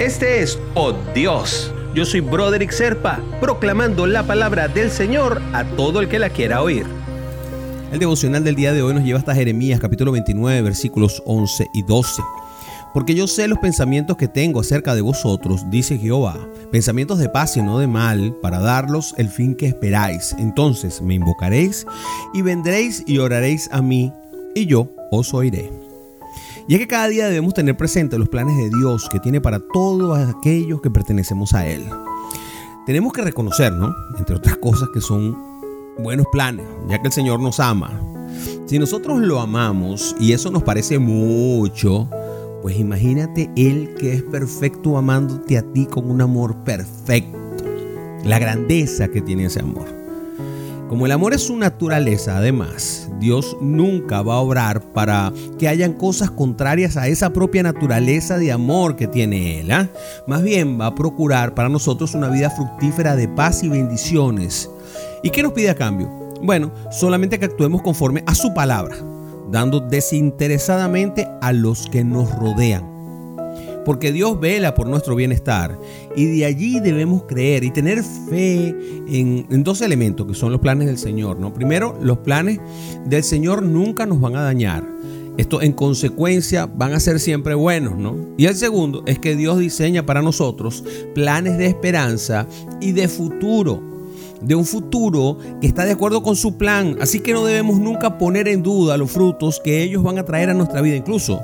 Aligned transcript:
Este 0.00 0.40
es 0.40 0.58
Oh 0.74 0.94
Dios. 1.14 1.70
Yo 1.94 2.06
soy 2.06 2.20
Broderick 2.20 2.70
Serpa, 2.70 3.20
proclamando 3.38 4.06
la 4.06 4.22
palabra 4.22 4.66
del 4.66 4.90
Señor 4.90 5.42
a 5.52 5.62
todo 5.62 6.00
el 6.00 6.08
que 6.08 6.18
la 6.18 6.30
quiera 6.30 6.62
oír. 6.62 6.86
El 7.92 7.98
devocional 7.98 8.42
del 8.42 8.54
día 8.54 8.72
de 8.72 8.80
hoy 8.80 8.94
nos 8.94 9.04
lleva 9.04 9.18
hasta 9.18 9.34
Jeremías 9.34 9.78
capítulo 9.78 10.10
29 10.12 10.62
versículos 10.62 11.22
11 11.26 11.66
y 11.74 11.82
12. 11.82 12.22
Porque 12.94 13.14
yo 13.14 13.26
sé 13.26 13.46
los 13.46 13.58
pensamientos 13.58 14.16
que 14.16 14.26
tengo 14.26 14.60
acerca 14.60 14.94
de 14.94 15.02
vosotros, 15.02 15.70
dice 15.70 15.98
Jehová, 15.98 16.38
pensamientos 16.72 17.18
de 17.18 17.28
paz 17.28 17.58
y 17.58 17.62
no 17.62 17.78
de 17.78 17.86
mal, 17.86 18.34
para 18.40 18.58
darlos 18.58 19.14
el 19.18 19.28
fin 19.28 19.54
que 19.54 19.66
esperáis. 19.66 20.34
Entonces 20.38 21.02
me 21.02 21.12
invocaréis 21.12 21.86
y 22.32 22.40
vendréis 22.40 23.04
y 23.06 23.18
oraréis 23.18 23.68
a 23.70 23.82
mí, 23.82 24.14
y 24.54 24.64
yo 24.64 24.90
os 25.10 25.34
oiré. 25.34 25.89
Y 26.66 26.74
es 26.74 26.80
que 26.80 26.86
cada 26.86 27.08
día 27.08 27.26
debemos 27.26 27.54
tener 27.54 27.76
presente 27.76 28.18
los 28.18 28.28
planes 28.28 28.56
de 28.56 28.70
Dios 28.70 29.08
que 29.10 29.20
tiene 29.20 29.40
para 29.40 29.60
todos 29.60 30.18
aquellos 30.18 30.80
que 30.80 30.90
pertenecemos 30.90 31.54
a 31.54 31.66
Él. 31.66 31.84
Tenemos 32.86 33.12
que 33.12 33.22
reconocer, 33.22 33.72
¿no? 33.72 33.94
Entre 34.18 34.36
otras 34.36 34.56
cosas, 34.56 34.88
que 34.92 35.00
son 35.00 35.36
buenos 35.98 36.26
planes, 36.32 36.66
ya 36.88 37.00
que 37.00 37.08
el 37.08 37.12
Señor 37.12 37.40
nos 37.40 37.60
ama. 37.60 38.00
Si 38.66 38.78
nosotros 38.78 39.20
lo 39.20 39.40
amamos 39.40 40.14
y 40.20 40.32
eso 40.32 40.50
nos 40.50 40.62
parece 40.62 40.98
mucho, 40.98 42.08
pues 42.62 42.78
imagínate 42.78 43.50
Él 43.56 43.94
que 43.98 44.14
es 44.14 44.22
perfecto 44.22 44.96
amándote 44.96 45.58
a 45.58 45.62
ti 45.72 45.86
con 45.86 46.10
un 46.10 46.20
amor 46.20 46.56
perfecto. 46.64 47.38
La 48.24 48.38
grandeza 48.38 49.08
que 49.08 49.20
tiene 49.20 49.46
ese 49.46 49.60
amor. 49.60 49.86
Como 50.90 51.06
el 51.06 51.12
amor 51.12 51.34
es 51.34 51.42
su 51.42 51.56
naturaleza, 51.56 52.38
además, 52.38 53.08
Dios 53.20 53.56
nunca 53.60 54.22
va 54.22 54.34
a 54.34 54.40
obrar 54.40 54.82
para 54.92 55.32
que 55.56 55.68
hayan 55.68 55.92
cosas 55.92 56.32
contrarias 56.32 56.96
a 56.96 57.06
esa 57.06 57.32
propia 57.32 57.62
naturaleza 57.62 58.38
de 58.38 58.50
amor 58.50 58.96
que 58.96 59.06
tiene 59.06 59.60
Él. 59.60 59.70
¿ah? 59.70 59.88
Más 60.26 60.42
bien 60.42 60.80
va 60.80 60.86
a 60.86 60.94
procurar 60.96 61.54
para 61.54 61.68
nosotros 61.68 62.14
una 62.14 62.28
vida 62.28 62.50
fructífera 62.50 63.14
de 63.14 63.28
paz 63.28 63.62
y 63.62 63.68
bendiciones. 63.68 64.68
¿Y 65.22 65.30
qué 65.30 65.44
nos 65.44 65.52
pide 65.52 65.70
a 65.70 65.76
cambio? 65.76 66.08
Bueno, 66.42 66.72
solamente 66.90 67.38
que 67.38 67.44
actuemos 67.44 67.82
conforme 67.82 68.24
a 68.26 68.34
su 68.34 68.52
palabra, 68.52 68.96
dando 69.48 69.78
desinteresadamente 69.78 71.28
a 71.40 71.52
los 71.52 71.86
que 71.86 72.02
nos 72.02 72.36
rodean 72.36 72.99
porque 73.84 74.12
Dios 74.12 74.38
vela 74.38 74.74
por 74.74 74.86
nuestro 74.86 75.14
bienestar 75.14 75.78
y 76.16 76.26
de 76.26 76.44
allí 76.44 76.80
debemos 76.80 77.24
creer 77.24 77.64
y 77.64 77.70
tener 77.70 78.02
fe 78.02 78.74
en, 79.08 79.64
dos 79.64 79.80
elementos 79.80 80.26
que 80.26 80.34
son 80.34 80.52
los 80.52 80.60
planes 80.60 80.86
del 80.86 80.98
Señor. 80.98 81.38
¿no? 81.38 81.52
Primero, 81.52 81.98
los 82.02 82.18
planes 82.18 82.60
del 83.06 83.22
Señor 83.22 83.62
nunca 83.62 84.06
nos 84.06 84.20
van 84.20 84.36
a 84.36 84.42
dañar. 84.42 84.84
Esto 85.36 85.62
en 85.62 85.72
consecuencia 85.72 86.66
van 86.66 86.92
a 86.92 87.00
ser 87.00 87.18
siempre 87.18 87.54
buenos, 87.54 87.96
¿no? 87.96 88.16
Y 88.36 88.46
el 88.46 88.56
segundo 88.56 89.02
es 89.06 89.18
que 89.18 89.36
Dios 89.36 89.58
diseña 89.58 90.04
para 90.04 90.20
nosotros 90.20 90.84
planes 91.14 91.56
de 91.56 91.66
esperanza 91.66 92.46
y 92.80 92.92
de 92.92 93.08
futuro 93.08 93.90
de 94.40 94.54
un 94.54 94.64
futuro 94.64 95.38
que 95.60 95.66
está 95.66 95.84
de 95.84 95.92
acuerdo 95.92 96.22
con 96.22 96.36
su 96.36 96.56
plan. 96.56 96.96
Así 97.00 97.20
que 97.20 97.32
no 97.32 97.44
debemos 97.44 97.78
nunca 97.78 98.18
poner 98.18 98.48
en 98.48 98.62
duda 98.62 98.96
los 98.96 99.10
frutos 99.10 99.60
que 99.62 99.82
ellos 99.82 100.02
van 100.02 100.18
a 100.18 100.24
traer 100.24 100.50
a 100.50 100.54
nuestra 100.54 100.80
vida. 100.80 100.96
Incluso 100.96 101.40